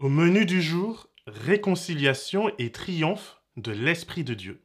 [0.00, 4.62] Au menu du jour, réconciliation et triomphe de l'Esprit de Dieu.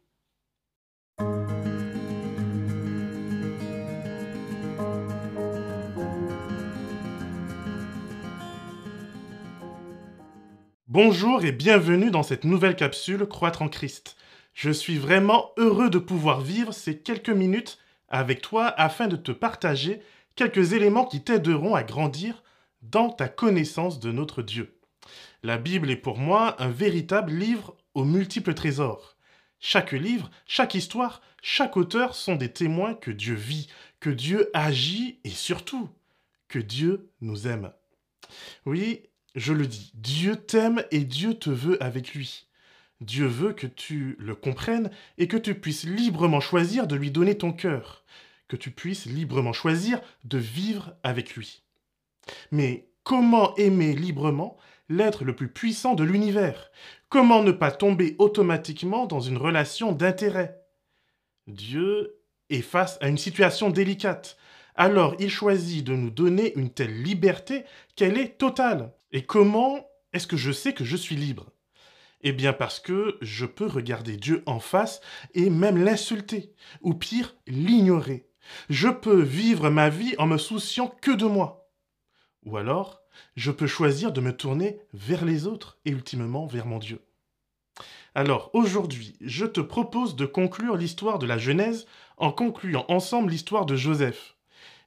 [10.87, 14.15] Bonjour et bienvenue dans cette nouvelle capsule Croître en Christ.
[14.53, 17.77] Je suis vraiment heureux de pouvoir vivre ces quelques minutes
[18.07, 19.99] avec toi afin de te partager
[20.37, 22.41] quelques éléments qui t'aideront à grandir
[22.81, 24.74] dans ta connaissance de notre Dieu.
[25.45, 29.15] La Bible est pour moi un véritable livre aux multiples trésors.
[29.59, 33.69] Chaque livre, chaque histoire, chaque auteur sont des témoins que Dieu vit,
[33.99, 35.87] que Dieu agit et surtout
[36.47, 37.71] que Dieu nous aime.
[38.65, 39.03] Oui,
[39.35, 42.47] je le dis, Dieu t'aime et Dieu te veut avec lui.
[42.99, 44.89] Dieu veut que tu le comprennes
[45.19, 48.03] et que tu puisses librement choisir de lui donner ton cœur,
[48.47, 51.61] que tu puisses librement choisir de vivre avec lui.
[52.49, 54.57] Mais comment aimer librement
[54.89, 56.71] l'être le plus puissant de l'univers
[57.09, 60.59] Comment ne pas tomber automatiquement dans une relation d'intérêt?
[61.47, 62.19] Dieu
[62.49, 64.37] est face à une situation délicate.
[64.75, 67.63] Alors il choisit de nous donner une telle liberté
[67.95, 68.93] qu'elle est totale.
[69.11, 71.51] Et comment est-ce que je sais que je suis libre?
[72.21, 74.99] Eh bien parce que je peux regarder Dieu en face
[75.33, 78.27] et même l'insulter, ou pire, l'ignorer.
[78.69, 81.64] Je peux vivre ma vie en me souciant que de moi.
[82.45, 83.01] Ou alors,
[83.35, 87.01] je peux choisir de me tourner vers les autres et ultimement vers mon Dieu.
[88.13, 91.85] Alors aujourd'hui, je te propose de conclure l'histoire de la Genèse
[92.17, 94.37] en concluant ensemble l'histoire de Joseph.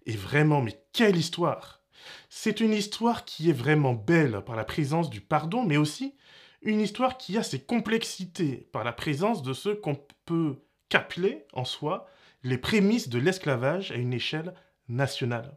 [0.06, 1.82] Et vraiment, mais quelle histoire
[2.30, 6.14] C'est une histoire qui est vraiment belle par la présence du pardon, mais aussi
[6.62, 10.56] une histoire qui a ses complexités par la présence de ce qu'on peut
[10.88, 12.08] qu'appeler en soi
[12.42, 14.54] les prémices de l'esclavage à une échelle
[14.88, 15.56] nationale.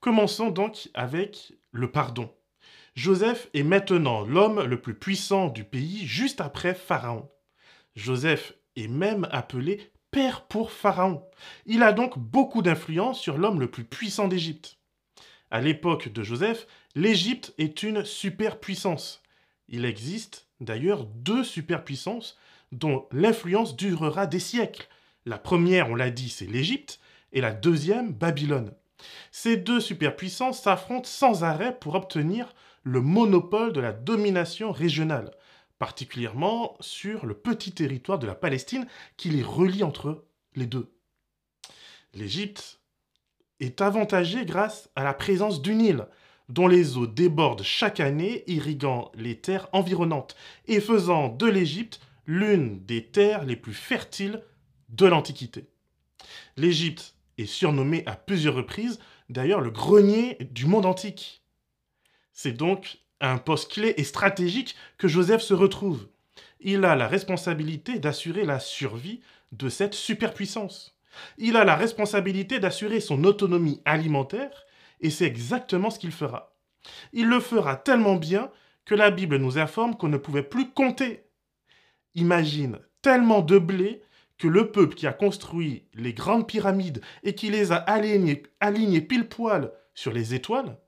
[0.00, 2.32] Commençons donc avec le pardon.
[2.94, 7.28] Joseph est maintenant l'homme le plus puissant du pays juste après Pharaon.
[7.94, 11.22] Joseph est même appelé père pour Pharaon.
[11.66, 14.78] Il a donc beaucoup d'influence sur l'homme le plus puissant d'Égypte.
[15.50, 19.22] À l'époque de Joseph, l'Égypte est une superpuissance.
[19.68, 22.38] Il existe d'ailleurs deux superpuissances
[22.72, 24.88] dont l'influence durera des siècles.
[25.24, 27.00] La première, on l'a dit, c'est l'Égypte,
[27.32, 28.72] et la deuxième, Babylone.
[29.30, 35.32] Ces deux superpuissances s'affrontent sans arrêt pour obtenir le monopole de la domination régionale,
[35.78, 38.86] particulièrement sur le petit territoire de la Palestine
[39.16, 40.24] qui les relie entre
[40.54, 40.92] les deux.
[42.14, 42.80] L'Égypte
[43.60, 46.06] est avantagée grâce à la présence du Nil,
[46.48, 50.36] dont les eaux débordent chaque année, irriguant les terres environnantes
[50.66, 54.42] et faisant de l'Égypte l'une des terres les plus fertiles
[54.88, 55.66] de l'Antiquité.
[56.56, 58.98] L'Égypte est surnommée à plusieurs reprises
[59.28, 61.42] d'ailleurs le grenier du monde antique.
[62.32, 66.08] C'est donc un poste clé et stratégique que Joseph se retrouve.
[66.60, 69.20] Il a la responsabilité d'assurer la survie
[69.52, 70.98] de cette superpuissance.
[71.38, 74.66] Il a la responsabilité d'assurer son autonomie alimentaire
[75.00, 76.56] et c'est exactement ce qu'il fera.
[77.12, 78.50] Il le fera tellement bien
[78.84, 81.24] que la Bible nous informe qu'on ne pouvait plus compter.
[82.14, 84.02] Imagine tellement de blé
[84.38, 89.28] que le peuple qui a construit les grandes pyramides et qui les a alignées, pile
[89.28, 90.78] poil sur les étoiles,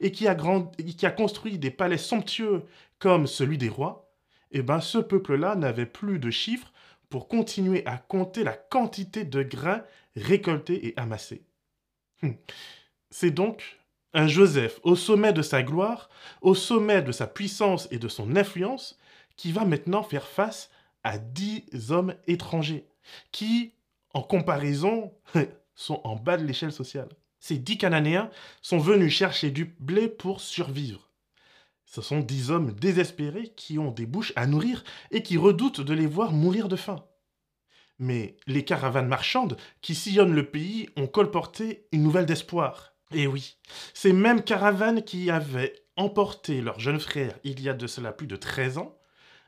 [0.00, 2.64] et qui a, construit des palais somptueux
[2.98, 4.10] comme celui des rois,
[4.50, 6.72] eh ben ce peuple-là n'avait plus de chiffres
[7.10, 9.82] pour continuer à compter la quantité de grains
[10.16, 11.44] récoltés et amassés.
[12.22, 12.36] Hum.
[13.10, 13.78] C'est donc
[14.14, 16.08] un Joseph au sommet de sa gloire,
[16.40, 18.98] au sommet de sa puissance et de son influence,
[19.36, 20.70] qui va maintenant faire face
[21.02, 22.86] à dix hommes étrangers
[23.32, 23.74] qui,
[24.12, 25.12] en comparaison,
[25.74, 27.08] sont en bas de l'échelle sociale.
[27.40, 28.30] Ces dix Cananéens
[28.62, 31.10] sont venus chercher du blé pour survivre.
[31.84, 35.94] Ce sont dix hommes désespérés qui ont des bouches à nourrir et qui redoutent de
[35.94, 37.04] les voir mourir de faim.
[37.98, 42.94] Mais les caravanes marchandes qui sillonnent le pays ont colporté une nouvelle d'espoir.
[43.12, 43.58] Et oui,
[43.92, 48.26] ces mêmes caravanes qui avaient emporté leur jeune frère il y a de cela plus
[48.26, 48.98] de 13 ans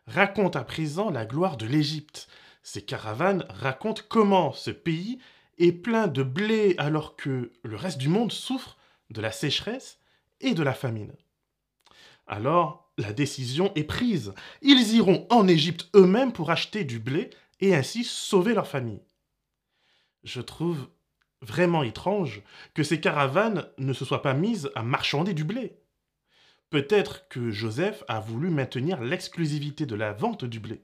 [0.06, 2.28] racontent à présent la gloire de l'Égypte,
[2.66, 5.20] ces caravanes racontent comment ce pays
[5.56, 8.76] est plein de blé alors que le reste du monde souffre
[9.10, 10.00] de la sécheresse
[10.40, 11.12] et de la famine.
[12.26, 14.34] Alors, la décision est prise.
[14.62, 17.30] Ils iront en Égypte eux-mêmes pour acheter du blé
[17.60, 19.04] et ainsi sauver leur famille.
[20.24, 20.88] Je trouve
[21.42, 22.42] vraiment étrange
[22.74, 25.78] que ces caravanes ne se soient pas mises à marchander du blé.
[26.70, 30.82] Peut-être que Joseph a voulu maintenir l'exclusivité de la vente du blé.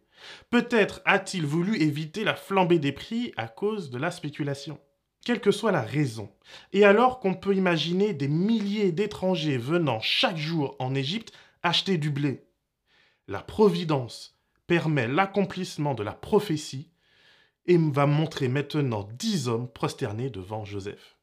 [0.50, 4.78] Peut-être a-t-il voulu éviter la flambée des prix à cause de la spéculation.
[5.24, 6.32] Quelle que soit la raison,
[6.72, 11.32] et alors qu'on peut imaginer des milliers d'étrangers venant chaque jour en Égypte
[11.62, 12.44] acheter du blé.
[13.28, 14.36] La providence
[14.66, 16.90] permet l'accomplissement de la prophétie
[17.66, 21.18] et va montrer maintenant dix hommes prosternés devant Joseph.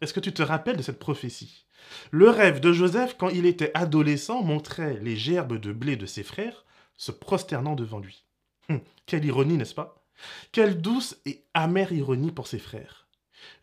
[0.00, 1.66] Est-ce que tu te rappelles de cette prophétie?
[2.10, 6.24] Le rêve de Joseph, quand il était adolescent, montrait les gerbes de blé de ses
[6.24, 6.64] frères
[6.96, 8.24] se prosternant devant lui.
[8.68, 10.04] Hum, quelle ironie, n'est-ce pas?
[10.52, 13.06] Quelle douce et amère ironie pour ses frères.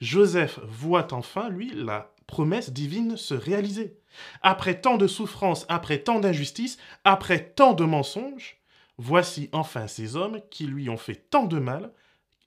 [0.02, 4.00] Joseph voit enfin, lui, la promesse divine se réaliser.
[4.42, 8.57] Après tant de souffrances, après tant d'injustices, après tant de mensonges,
[8.98, 11.92] voici enfin ces hommes qui lui ont fait tant de mal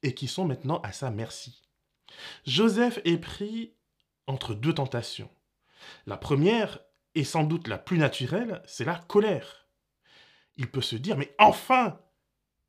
[0.03, 1.63] et qui sont maintenant à sa merci.
[2.47, 3.73] Joseph est pris
[4.27, 5.31] entre deux tentations.
[6.07, 6.81] La première,
[7.15, 9.67] et sans doute la plus naturelle, c'est la colère.
[10.57, 11.99] Il peut se dire, mais enfin,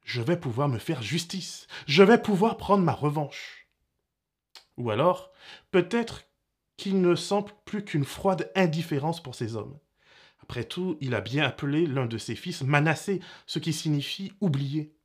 [0.09, 3.67] je vais pouvoir me faire justice, je vais pouvoir prendre ma revanche.
[4.77, 5.31] Ou alors,
[5.69, 6.23] peut-être
[6.77, 9.77] qu'il ne sent plus qu'une froide indifférence pour ces hommes.
[10.41, 14.95] Après tout, il a bien appelé l'un de ses fils Manassé, ce qui signifie oublier.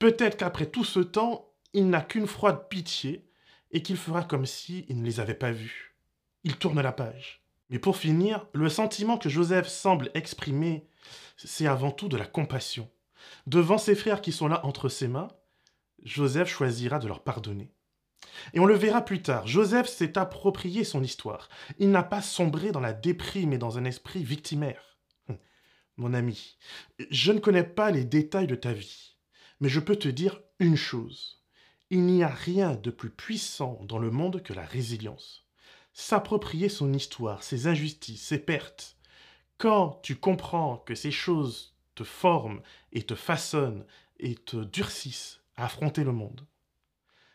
[0.00, 3.30] Peut-être qu'après tout ce temps, il n'a qu'une froide pitié
[3.70, 5.94] et qu'il fera comme s'il ne les avait pas vus.
[6.42, 7.44] Il tourne la page.
[7.70, 10.88] Mais pour finir, le sentiment que Joseph semble exprimer,
[11.36, 12.90] c'est avant tout de la compassion.
[13.46, 15.28] Devant ses frères qui sont là entre ses mains,
[16.02, 17.72] Joseph choisira de leur pardonner.
[18.54, 21.48] Et on le verra plus tard, Joseph s'est approprié son histoire.
[21.78, 24.98] Il n'a pas sombré dans la déprime et dans un esprit victimaire.
[25.28, 25.38] Hum,
[25.96, 26.56] mon ami,
[27.10, 29.16] je ne connais pas les détails de ta vie,
[29.60, 31.42] mais je peux te dire une chose.
[31.90, 35.46] Il n'y a rien de plus puissant dans le monde que la résilience.
[35.92, 38.96] S'approprier son histoire, ses injustices, ses pertes.
[39.58, 42.62] Quand tu comprends que ces choses te forment
[42.92, 43.84] et te façonnent
[44.18, 46.46] et te durcissent à affronter le monde,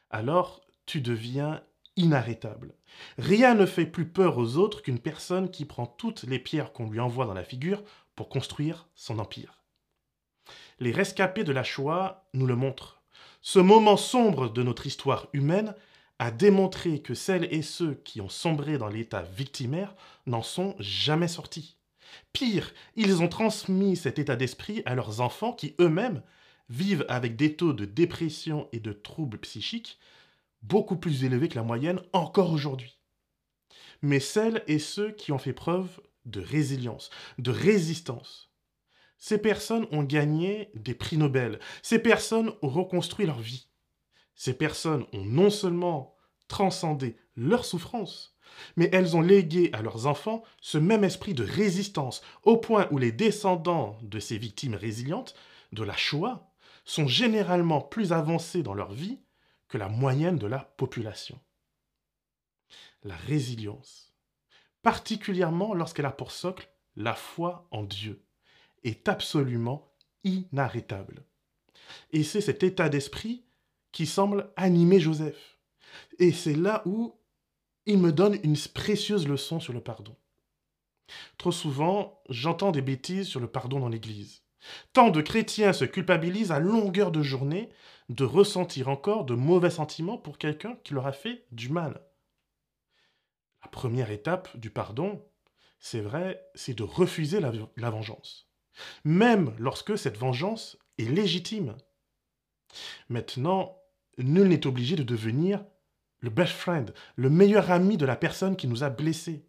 [0.10, 1.62] alors tu deviens
[1.98, 2.76] inarrêtable.
[3.18, 6.90] Rien ne fait plus peur aux autres qu'une personne qui prend toutes les pierres qu'on
[6.90, 7.84] lui envoie dans la figure
[8.16, 9.62] pour construire son empire.
[10.80, 13.02] Les rescapés de la Shoah nous le montrent.
[13.42, 15.76] Ce moment sombre de notre histoire humaine
[16.20, 19.96] a démontré que celles et ceux qui ont sombré dans l'état victimaire
[20.26, 21.77] n'en sont jamais sortis.
[22.34, 26.22] Pire, ils ont transmis cet état d'esprit à leurs enfants qui eux-mêmes
[26.70, 30.00] vivent avec des taux de dépression et de troubles psychiques
[30.62, 33.00] beaucoup plus élevés que la moyenne encore aujourd'hui.
[34.02, 38.52] Mais celles et ceux qui ont fait preuve de résilience, de résistance,
[39.18, 41.60] ces personnes ont gagné des prix Nobel.
[41.82, 43.68] Ces personnes ont reconstruit leur vie.
[44.36, 46.16] Ces personnes ont non seulement
[46.48, 48.37] transcendé leur souffrance,
[48.76, 52.98] mais elles ont légué à leurs enfants ce même esprit de résistance, au point où
[52.98, 55.36] les descendants de ces victimes résilientes
[55.72, 56.52] de la Shoah
[56.86, 59.20] sont généralement plus avancés dans leur vie
[59.68, 61.40] que la moyenne de la population.
[63.04, 64.14] La résilience,
[64.82, 68.24] particulièrement lorsqu'elle a pour socle la foi en Dieu
[68.84, 69.94] est absolument
[70.24, 71.24] inarrêtable.
[72.12, 73.46] Et c'est cet état d'esprit
[73.92, 75.58] qui semble animer Joseph.
[76.20, 77.16] Et c'est là où
[77.88, 80.16] il me donne une précieuse leçon sur le pardon.
[81.38, 84.44] Trop souvent, j'entends des bêtises sur le pardon dans l'Église.
[84.94, 87.70] Tant de chrétiens se culpabilisent à longueur de journée
[88.10, 92.02] de ressentir encore de mauvais sentiments pour quelqu'un qui leur a fait du mal.
[93.64, 95.26] La première étape du pardon,
[95.80, 98.48] c'est vrai, c'est de refuser la, vengeance
[99.04, 101.76] même lorsque cette vengeance est légitime.
[103.10, 103.82] Maintenant,
[104.18, 105.64] nul n'est obligé de devenir
[106.20, 109.46] le best friend, le meilleur ami de la personne qui nous a blessés.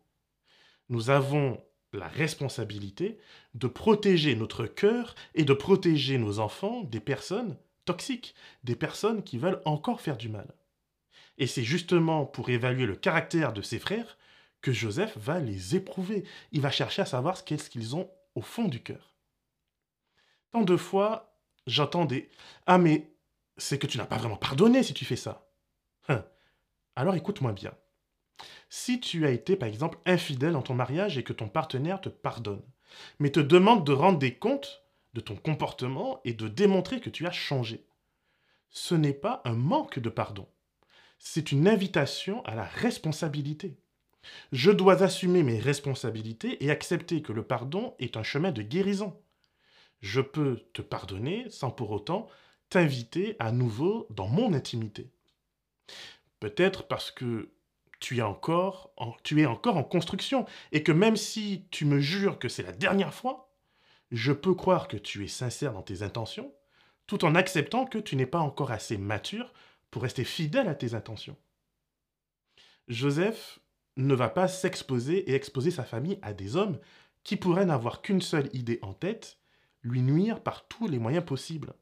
[0.89, 3.19] Nous avons la responsabilité
[3.55, 8.35] de protéger notre cœur et de protéger nos enfants des personnes toxiques,
[8.65, 10.55] des personnes qui veulent encore faire du mal.
[11.39, 14.19] Et c'est justement pour évaluer le caractère de ses frères
[14.61, 16.25] que Joseph va les éprouver.
[16.53, 19.15] Il va chercher à savoir ce qu'est-ce qu'ils ont au fond du cœur.
[20.51, 22.29] Tant de fois, j'entends des
[22.67, 23.11] Ah, mais
[23.57, 25.49] c'est que tu n'as pas vraiment pardonné si tu fais ça.
[26.09, 26.25] Hein.
[26.99, 27.73] Alors écoute-moi bien.
[28.69, 32.09] Si tu as été, par exemple, infidèle dans ton mariage et que ton partenaire te
[32.09, 32.65] pardonne,
[33.21, 34.83] mais te demande de rendre des comptes
[35.15, 37.87] de ton comportement et de démontrer que tu as changé,
[38.69, 40.49] ce n'est pas un manque de pardon.
[41.21, 43.79] C'est une invitation à la responsabilité.
[44.51, 49.17] Je dois assumer mes responsabilités et accepter que le pardon est un chemin de guérison
[50.01, 52.29] je peux te pardonner sans pour autant
[52.71, 55.11] t'inviter à nouveau dans mon intimité.
[56.41, 57.51] Peut-être parce que
[58.01, 61.99] tu es, encore en, tu es encore en construction et que même si tu me
[61.99, 63.53] jures que c'est la dernière fois,
[64.11, 66.55] je peux croire que tu es sincère dans tes intentions,
[67.07, 69.53] tout en acceptant que tu n'es pas encore assez mature
[69.91, 71.37] pour rester fidèle à tes intentions.
[72.87, 73.59] Joseph
[73.97, 76.79] ne va pas s'exposer et exposer sa famille à des hommes
[77.25, 79.39] qui pourrait n'avoir qu'une seule idée en tête,
[79.83, 81.75] lui nuire par tous les moyens possibles.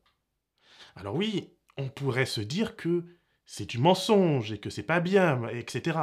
[0.97, 3.05] Alors oui, on pourrait se dire que
[3.47, 5.99] c'est du mensonge et que c'est pas bien, etc.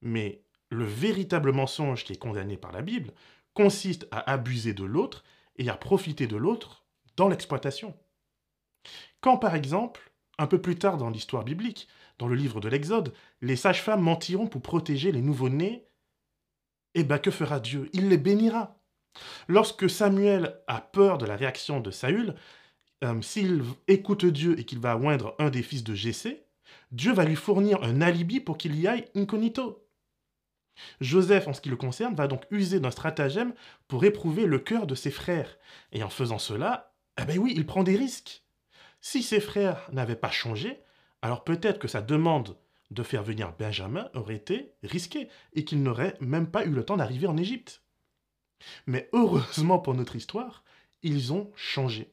[0.00, 3.12] Mais le véritable mensonge qui est condamné par la Bible
[3.52, 5.24] consiste à abuser de l'autre
[5.56, 7.94] et à profiter de l'autre dans l'exploitation.
[9.20, 13.12] Quand par exemple, un peu plus tard dans l'histoire biblique, dans le livre de l'Exode,
[13.40, 15.88] les sages-femmes mentiront pour protéger les nouveau-nés,
[16.94, 17.90] eh bien que fera Dieu?
[17.92, 18.80] Il les bénira.
[19.48, 22.34] Lorsque Samuel a peur de la réaction de Saül,
[23.02, 26.43] euh, s'il écoute Dieu et qu'il va oindre un des fils de Jessé,
[26.92, 29.86] Dieu va lui fournir un alibi pour qu'il y aille incognito.
[31.00, 33.54] Joseph, en ce qui le concerne, va donc user d'un stratagème
[33.88, 35.56] pour éprouver le cœur de ses frères.
[35.92, 38.44] Et en faisant cela, eh ben oui, il prend des risques.
[39.00, 40.80] Si ses frères n'avaient pas changé,
[41.22, 42.56] alors peut-être que sa demande
[42.90, 46.96] de faire venir Benjamin aurait été risquée et qu'il n'aurait même pas eu le temps
[46.96, 47.82] d'arriver en Égypte.
[48.86, 50.64] Mais heureusement pour notre histoire,
[51.02, 52.12] ils ont changé.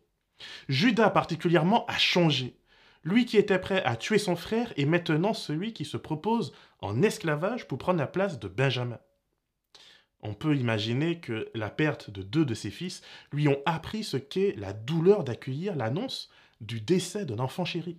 [0.70, 2.58] Judas particulièrement a changé.
[3.04, 7.02] Lui qui était prêt à tuer son frère est maintenant celui qui se propose en
[7.02, 9.00] esclavage pour prendre la place de Benjamin.
[10.22, 14.18] On peut imaginer que la perte de deux de ses fils lui ont appris ce
[14.18, 16.30] qu'est la douleur d'accueillir l'annonce
[16.60, 17.98] du décès d'un enfant chéri.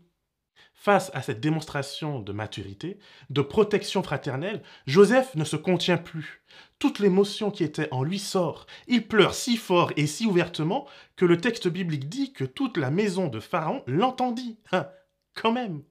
[0.83, 2.99] Face à cette démonstration de maturité,
[3.31, 6.43] de protection fraternelle, Joseph ne se contient plus.
[6.81, 8.67] Toute l'émotion qui était en lui sort.
[8.89, 12.91] Il pleure si fort et si ouvertement que le texte biblique dit que toute la
[12.91, 14.59] maison de Pharaon l'entendit.
[14.73, 14.89] Hein,
[15.35, 15.85] quand même.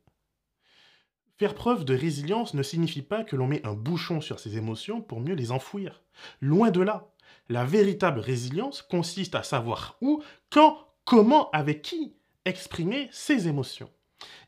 [1.38, 5.00] Faire preuve de résilience ne signifie pas que l'on met un bouchon sur ses émotions
[5.02, 6.04] pour mieux les enfouir.
[6.42, 7.14] Loin de là.
[7.48, 13.90] La véritable résilience consiste à savoir où, quand, comment, avec qui exprimer ses émotions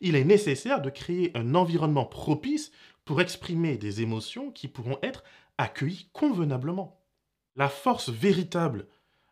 [0.01, 2.71] il est nécessaire de créer un environnement propice
[3.05, 5.23] pour exprimer des émotions qui pourront être
[5.57, 7.01] accueillies convenablement.
[7.55, 8.87] La force véritable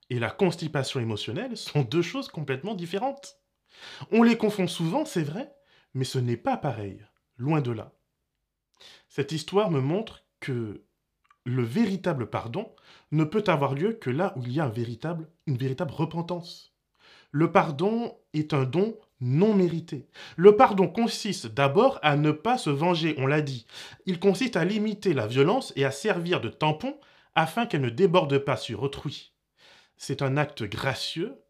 [0.10, 3.38] et la constipation émotionnelle sont deux choses complètement différentes.
[4.12, 5.53] On les confond souvent, c'est vrai,
[5.93, 7.05] mais ce n'est pas pareil,
[7.38, 7.93] loin de là.
[9.07, 10.83] Cette histoire me montre que
[11.43, 12.75] le véritable pardon
[13.12, 14.71] ne peut avoir lieu que là où il y a
[15.48, 16.75] une véritable repentance.
[17.31, 20.08] Le pardon est un don non mérité.
[20.36, 23.66] Le pardon consiste d'abord à ne pas se venger, on l'a dit.
[24.06, 27.00] Il consiste à limiter la violence et à servir de tampon
[27.36, 29.34] afin qu'elle ne déborde pas sur autrui.
[29.98, 31.42] C'est un acte gracieux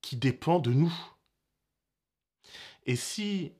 [0.00, 0.94] qui dépend de nous.
[2.86, 3.52] Et si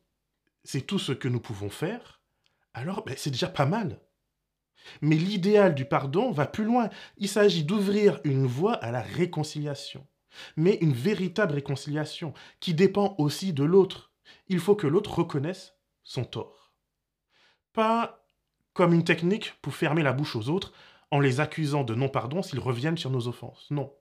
[0.65, 2.23] c'est tout ce que nous pouvons faire,
[2.73, 4.01] alors ben, c'est déjà pas mal.
[5.01, 6.91] Mais l'idéal du pardon va plus loin.
[7.17, 10.07] Il s'agit d'ouvrir une voie à la réconciliation
[10.57, 14.13] mais une véritable réconciliation qui dépend aussi de l'autre.
[14.49, 16.73] Il faut que l'autre reconnaisse son tort.
[17.73, 18.25] Pas
[18.73, 20.73] comme une technique pour fermer la bouche aux autres
[21.11, 23.67] en les accusant de non-pardon s'ils reviennent sur nos offenses.
[23.71, 23.93] Non.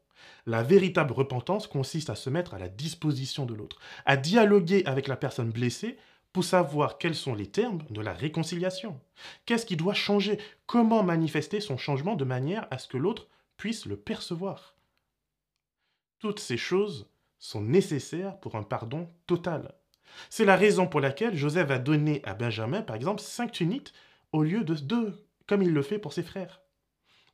[0.46, 5.08] La véritable repentance consiste à se mettre à la disposition de l'autre, à dialoguer avec
[5.08, 5.98] la personne blessée
[6.32, 9.00] pour savoir quels sont les termes de la réconciliation.
[9.46, 10.40] Qu'est-ce qui doit changer?
[10.66, 14.73] Comment manifester son changement de manière à ce que l'autre puisse le percevoir?
[16.24, 17.06] Toutes ces choses
[17.38, 19.74] sont nécessaires pour un pardon total.
[20.30, 23.92] C'est la raison pour laquelle Joseph a donné à Benjamin, par exemple, cinq tuniques
[24.32, 26.62] au lieu de deux, comme il le fait pour ses frères.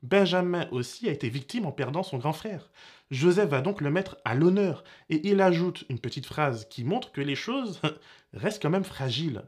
[0.01, 2.71] Benjamin aussi a été victime en perdant son grand frère.
[3.11, 7.11] Joseph va donc le mettre à l'honneur, et il ajoute une petite phrase qui montre
[7.11, 7.79] que les choses
[8.33, 9.43] restent quand même fragiles.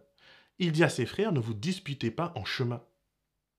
[0.59, 2.83] Il dit à ses frères, ne vous disputez pas en chemin.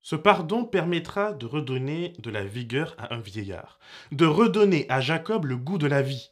[0.03, 3.79] Ce pardon permettra de redonner de la vigueur à un vieillard,
[4.11, 6.31] de redonner à Jacob le goût de la vie.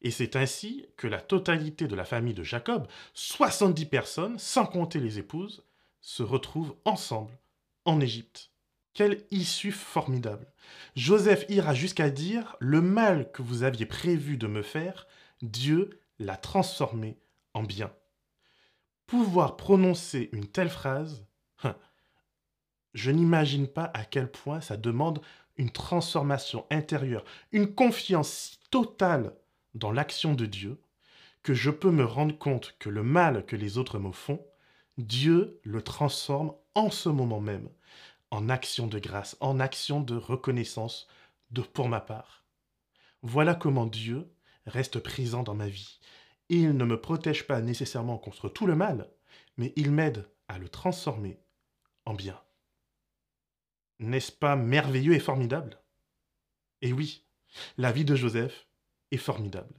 [0.00, 5.00] Et c'est ainsi que la totalité de la famille de Jacob, 70 personnes, sans compter
[5.00, 5.64] les épouses,
[6.00, 7.36] se retrouvent ensemble
[7.84, 8.52] en Égypte.
[8.94, 10.52] Quelle issue formidable.
[10.94, 15.06] Joseph ira jusqu'à dire, le mal que vous aviez prévu de me faire,
[15.42, 17.18] Dieu l'a transformé
[17.54, 17.92] en bien.
[19.06, 21.24] Pouvoir prononcer une telle phrase,
[21.64, 21.76] hein,
[22.98, 25.20] je n'imagine pas à quel point ça demande
[25.56, 29.34] une transformation intérieure, une confiance si totale
[29.74, 30.80] dans l'action de Dieu,
[31.42, 34.44] que je peux me rendre compte que le mal que les autres me font,
[34.98, 37.68] Dieu le transforme en ce moment même,
[38.30, 41.08] en action de grâce, en action de reconnaissance
[41.50, 42.44] de pour ma part.
[43.22, 44.28] Voilà comment Dieu
[44.66, 46.00] reste présent dans ma vie.
[46.48, 49.08] Il ne me protège pas nécessairement contre tout le mal,
[49.56, 51.40] mais il m'aide à le transformer
[52.04, 52.38] en bien.
[54.00, 55.78] N'est-ce pas merveilleux et formidable?
[56.82, 57.24] Et oui,
[57.76, 58.68] la vie de Joseph
[59.10, 59.74] est formidable.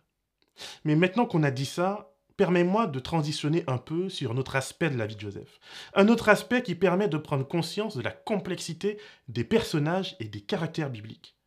[0.84, 4.90] Mais maintenant qu'on a dit ça, permets-moi de transitionner un peu sur un autre aspect
[4.90, 5.60] de la vie de Joseph.
[5.94, 10.42] Un autre aspect qui permet de prendre conscience de la complexité des personnages et des
[10.42, 11.38] caractères bibliques.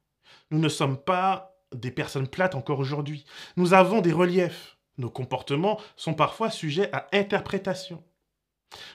[0.50, 3.24] Nous ne sommes pas des personnes plates encore aujourd'hui.
[3.56, 4.76] Nous avons des reliefs.
[4.98, 8.04] Nos comportements sont parfois sujets à interprétation.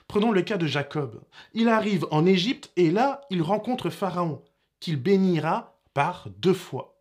[0.07, 1.22] Prenons le cas de Jacob.
[1.53, 4.43] Il arrive en Égypte et là, il rencontre Pharaon,
[4.79, 6.98] qu'il bénira par deux fois.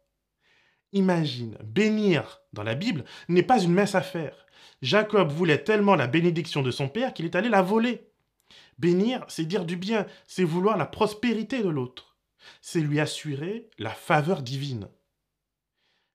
[0.92, 4.46] Imagine, bénir dans la Bible n'est pas une mince affaire.
[4.82, 8.08] Jacob voulait tellement la bénédiction de son père qu'il est allé la voler.
[8.78, 12.16] Bénir, c'est dire du bien, c'est vouloir la prospérité de l'autre,
[12.60, 14.88] c'est lui assurer la faveur divine.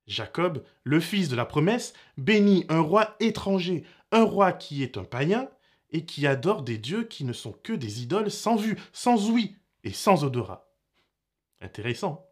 [0.07, 5.03] Jacob, le fils de la promesse, bénit un roi étranger, un roi qui est un
[5.03, 5.49] païen
[5.91, 9.55] et qui adore des dieux qui ne sont que des idoles sans vue, sans ouïe
[9.83, 10.67] et sans odorat.
[11.61, 12.27] Intéressant.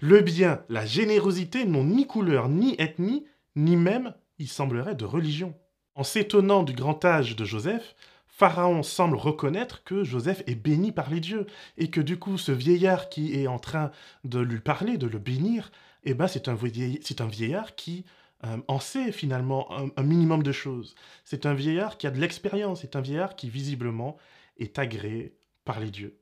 [0.00, 5.54] Le bien, la générosité n'ont ni couleur, ni ethnie, ni même, il semblerait, de religion.
[5.94, 7.94] En s'étonnant du grand âge de Joseph,
[8.26, 11.46] Pharaon semble reconnaître que Joseph est béni par les dieux,
[11.78, 13.90] et que du coup, ce vieillard qui est en train
[14.24, 15.72] de lui parler, de le bénir,
[16.04, 18.04] eh ben, c'est un, vieillard qui
[18.46, 20.94] euh, en sait finalement un, minimum de choses.
[21.24, 24.16] C'est un vieillard qui a de l'expérience, c'est un vieillard qui visiblement
[24.58, 26.18] est agréé par les dieux.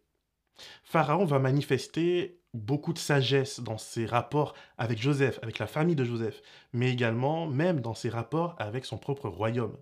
[0.85, 6.05] Pharaon va manifester beaucoup de sagesse dans ses rapports avec Joseph, avec la famille de
[6.05, 6.41] Joseph,
[6.73, 9.77] mais également même dans ses rapports avec son propre royaume.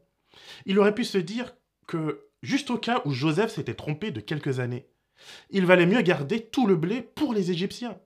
[0.64, 1.54] Il aurait pu se dire
[1.87, 4.87] que, juste au cas où Joseph s'était trompé de quelques années,
[5.50, 7.99] il valait mieux garder tout le blé pour les Égyptiens.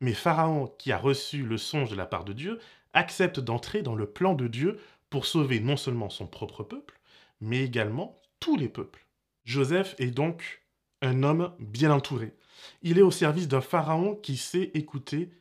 [0.00, 2.58] Mais Pharaon, qui a reçu le songe de la part de Dieu,
[2.92, 4.78] accepte d'entrer dans le plan de Dieu
[5.10, 7.00] pour sauver non seulement son propre peuple,
[7.40, 9.06] mais également tous les peuples.
[9.44, 10.62] Joseph est donc
[11.00, 12.34] un homme bien entouré.
[12.82, 15.32] Il est au service d'un Pharaon qui sait écouter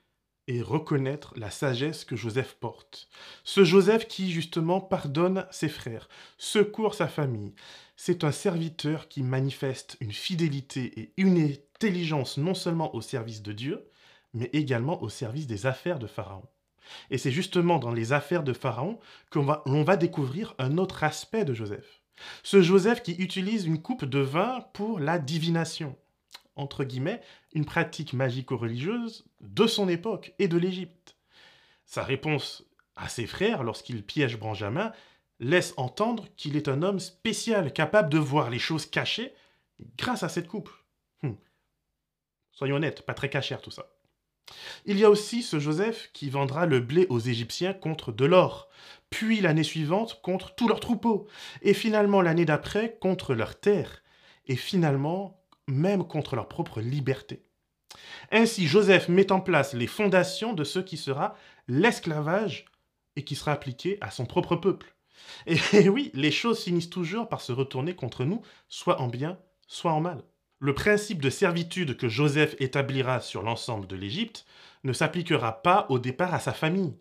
[0.48, 3.08] et reconnaître la sagesse que Joseph porte.
[3.44, 7.54] Ce Joseph qui, justement, pardonne ses frères, secourt sa famille.
[7.96, 13.54] C'est un serviteur qui manifeste une fidélité et une intelligence non seulement au service de
[13.54, 13.88] Dieu,
[14.34, 16.48] mais également au service des affaires de Pharaon.
[17.10, 21.46] Et c'est justement dans les affaires de Pharaon qu'on va, va découvrir un autre aspect
[21.46, 22.02] de Joseph.
[22.44, 25.96] Ce Joseph qui utilise une coupe de vin pour la divination
[26.56, 27.22] entre guillemets,
[27.54, 31.18] une pratique magico-religieuse de son époque et de l'Égypte.
[31.86, 34.92] Sa réponse à ses frères lorsqu'il piège Benjamin
[35.40, 39.34] laisse entendre qu'il est un homme spécial, capable de voir les choses cachées
[39.98, 40.70] grâce à cette coupe.
[41.24, 41.38] Hum.
[42.52, 43.88] Soyons honnêtes, pas très cachère tout ça.
[44.86, 48.70] Il y a aussi ce Joseph qui vendra le blé aux Égyptiens contre de l'or,
[49.10, 51.28] puis l'année suivante contre tous leurs troupeaux,
[51.62, 54.02] et finalement l'année d'après contre leurs terres,
[54.48, 57.44] et finalement même contre leur propre liberté.
[58.32, 61.36] Ainsi, Joseph met en place les fondations de ce qui sera
[61.68, 62.66] l'esclavage
[63.16, 64.96] et qui sera appliqué à son propre peuple.
[65.46, 65.60] Et,
[65.90, 69.38] oui, les choses finissent toujours par se retourner contre nous, soit en bien,
[69.68, 70.24] soit en mal.
[70.62, 74.46] Le principe de servitude que Joseph établira sur l'ensemble de l'Égypte
[74.84, 76.96] ne s'appliquera pas au départ à sa famille.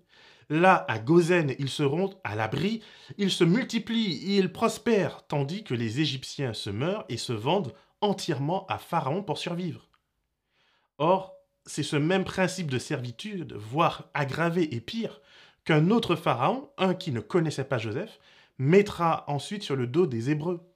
[0.49, 2.83] Là, à Gozen, ils seront à l'abri,
[3.19, 8.67] ils se multiplient, ils prospèrent, tandis que les Égyptiens se meurent et se vendent entièrement
[8.69, 9.91] à Pharaon pour survivre.
[10.97, 11.35] Or,
[11.67, 15.21] c'est ce même principe de servitude, voire aggravé et pire,
[15.67, 18.21] qu'un autre Pharaon, un qui ne connaissait pas Joseph,
[18.57, 20.67] mettra ensuite sur le dos des Hébreux.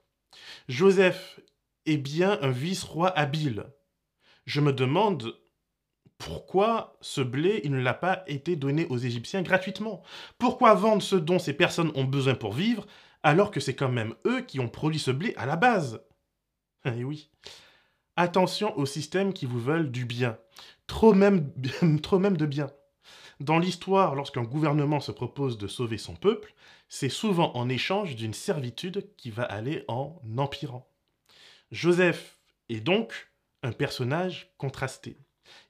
[0.69, 1.41] Joseph
[1.87, 3.65] est bien un vice-roi habile.
[4.47, 5.35] Je me demande
[6.19, 10.03] pourquoi ce blé, il ne l'a pas été donné aux Égyptiens gratuitement
[10.39, 12.87] Pourquoi vendre ce dont ces personnes ont besoin pour vivre,
[13.23, 16.03] alors que c'est quand même eux qui ont produit ce blé à la base?
[16.85, 17.31] Eh oui.
[18.17, 20.39] Attention aux systèmes qui vous veulent du bien.
[20.87, 21.53] Trop même,
[22.03, 22.71] trop même de bien.
[23.41, 26.55] Dans l'histoire, lorsqu'un gouvernement se propose de sauver son peuple,
[26.89, 30.89] c'est souvent en échange d'une servitude qui va aller en empirant.
[31.71, 35.19] Joseph est donc un personnage contrasté.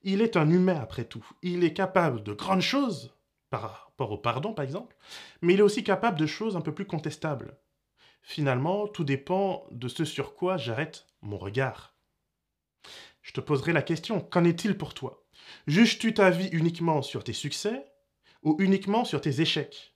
[0.03, 1.27] Il est un humain après tout.
[1.43, 3.15] Il est capable de grandes choses,
[3.51, 4.97] par rapport au pardon par exemple,
[5.41, 7.57] mais il est aussi capable de choses un peu plus contestables.
[8.23, 11.95] Finalement, tout dépend de ce sur quoi j'arrête mon regard.
[13.23, 15.25] Je te poserai la question, qu'en est-il pour toi?
[15.67, 17.87] Juges-tu ta vie uniquement sur tes succès
[18.43, 19.95] ou uniquement sur tes échecs?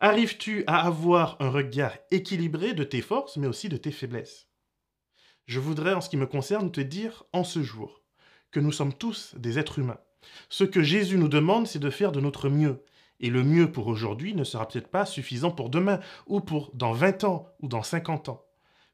[0.00, 4.49] Arrives-tu à avoir un regard équilibré de tes forces mais aussi de tes faiblesses?
[5.50, 8.02] Je voudrais en ce qui me concerne te dire en ce jour
[8.52, 9.98] que nous sommes tous des êtres humains.
[10.48, 12.84] Ce que Jésus nous demande, c'est de faire de notre mieux,
[13.18, 16.92] et le mieux pour aujourd'hui ne sera peut-être pas suffisant pour demain, ou pour dans
[16.92, 18.44] 20 ans, ou dans 50 ans.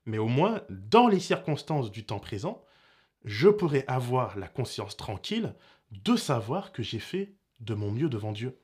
[0.06, 2.64] Mais au moins, dans les circonstances du temps présent,
[3.26, 5.54] je pourrai avoir la conscience tranquille
[5.90, 8.58] de savoir que j'ai fait de mon mieux devant Dieu.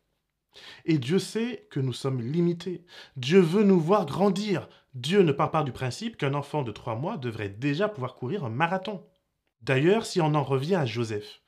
[0.85, 2.85] Et Dieu sait que nous sommes limités.
[3.17, 4.69] Dieu veut nous voir grandir.
[4.95, 8.45] Dieu ne part pas du principe qu'un enfant de trois mois devrait déjà pouvoir courir
[8.45, 9.07] un marathon.
[9.63, 11.41] D'ailleurs, si on en revient à Joseph,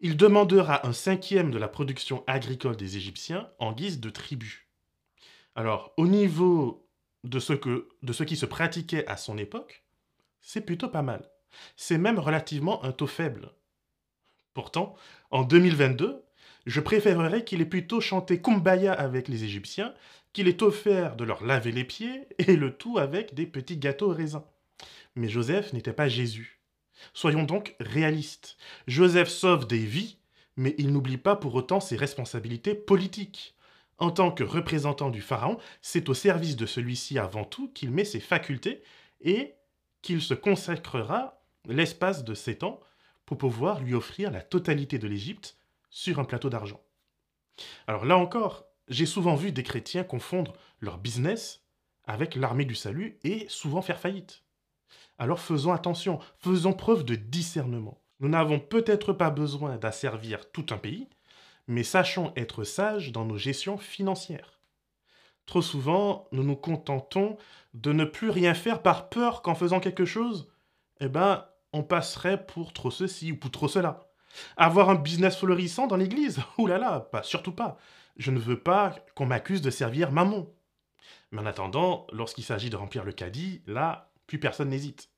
[0.00, 4.68] il demandera un cinquième de la production agricole des Égyptiens en guise de tribut.
[5.54, 6.88] Alors, au niveau
[7.24, 9.84] de ce, que, de ce qui se pratiquait à son époque,
[10.40, 11.28] c'est plutôt pas mal.
[11.76, 13.52] C'est même relativement un taux faible.
[14.54, 14.94] Pourtant,
[15.30, 16.24] en 2022,
[16.68, 19.94] je préférerais qu'il ait plutôt chanté Kumbaya avec les Égyptiens,
[20.34, 24.10] qu'il ait offert de leur laver les pieds, et le tout avec des petits gâteaux
[24.10, 24.44] raisins.
[25.16, 26.60] Mais Joseph n'était pas Jésus.
[27.14, 28.58] Soyons donc réalistes.
[28.86, 30.18] Joseph sauve des vies,
[30.56, 33.56] mais il n'oublie pas pour autant ses responsabilités politiques.
[33.96, 38.04] En tant que représentant du Pharaon, c'est au service de celui-ci avant tout qu'il met
[38.04, 38.82] ses facultés
[39.22, 39.54] et
[40.02, 42.80] qu'il se consacrera l'espace de sept ans
[43.24, 45.57] pour pouvoir lui offrir la totalité de l'Égypte
[45.90, 46.80] sur un plateau d'argent.
[47.86, 51.64] Alors là encore, j'ai souvent vu des chrétiens confondre leur business
[52.04, 54.44] avec l'armée du salut et souvent faire faillite.
[55.18, 58.00] Alors faisons attention, faisons preuve de discernement.
[58.20, 61.08] Nous n'avons peut-être pas besoin d'asservir tout un pays,
[61.66, 64.60] mais sachons être sages dans nos gestions financières.
[65.46, 67.36] Trop souvent, nous nous contentons
[67.74, 70.50] de ne plus rien faire par peur qu'en faisant quelque chose,
[71.00, 74.07] eh ben, on passerait pour trop ceci ou pour trop cela.
[74.56, 77.78] Avoir un business florissant dans l'église Ouh là là, pas, surtout pas.
[78.16, 80.46] Je ne veux pas qu'on m'accuse de servir maman.
[81.30, 85.10] Mais en attendant, lorsqu'il s'agit de remplir le caddie, là, plus personne n'hésite.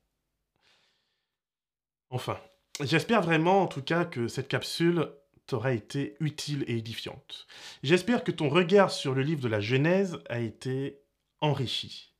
[2.10, 2.38] Enfin,
[2.80, 5.12] j'espère vraiment en tout cas que cette capsule
[5.46, 7.46] t'aura été utile et édifiante.
[7.82, 11.00] J'espère que ton regard sur le livre de la Genèse a été
[11.40, 12.14] enrichi.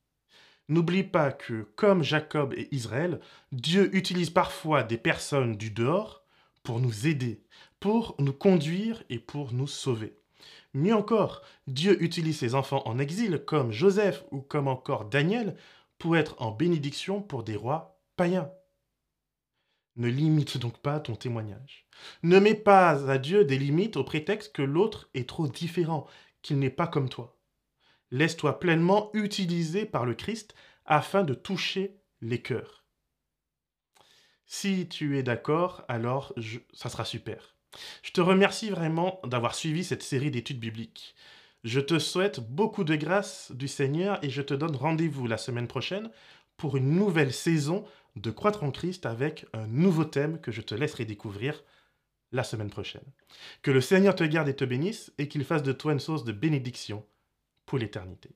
[0.69, 3.19] N'oublie pas que, comme Jacob et Israël,
[3.51, 6.20] Dieu utilise parfois des personnes du dehors
[6.63, 7.43] pour nous aider,
[7.79, 10.15] pour nous conduire et pour nous sauver.
[10.73, 15.55] Mieux encore, Dieu utilise ses enfants en exil, comme Joseph ou comme encore Daniel,
[15.97, 18.51] pour être en bénédiction pour des rois païens.
[19.97, 21.87] Ne limite donc pas ton témoignage.
[22.23, 26.07] Ne mets pas à Dieu des limites au prétexte que l'autre est trop différent,
[26.41, 27.37] qu'il n'est pas comme toi.
[28.09, 32.80] Laisse-toi pleinement utiliser par le Christ afin de toucher les cœurs.
[34.53, 36.33] Si tu es d'accord, alors
[36.73, 37.55] ça sera super.
[38.03, 41.15] Je te remercie vraiment d'avoir suivi cette série d'études bibliques.
[41.63, 45.69] Je te souhaite beaucoup de grâce du Seigneur et je te donne rendez-vous la semaine
[45.69, 46.11] prochaine
[46.57, 47.85] pour une nouvelle saison
[48.17, 51.63] de Croître en Christ avec un nouveau thème que je te laisserai découvrir
[52.33, 53.07] la semaine prochaine.
[53.61, 56.25] Que le Seigneur te garde et te bénisse et qu'il fasse de toi une source
[56.25, 57.05] de bénédiction
[57.65, 58.35] pour l'éternité.